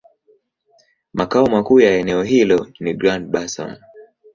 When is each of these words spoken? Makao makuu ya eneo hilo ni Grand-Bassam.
Makao 1.13 1.47
makuu 1.49 1.79
ya 1.79 1.91
eneo 1.97 2.23
hilo 2.23 2.67
ni 2.79 2.93
Grand-Bassam. 2.93 3.75